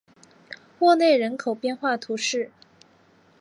[0.79, 2.49] 沃内人口变化图示